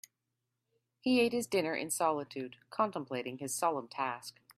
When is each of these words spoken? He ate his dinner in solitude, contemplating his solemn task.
He 0.99 1.19
ate 1.21 1.31
his 1.31 1.45
dinner 1.45 1.75
in 1.75 1.91
solitude, 1.91 2.55
contemplating 2.71 3.37
his 3.37 3.53
solemn 3.53 3.87
task. 3.87 4.39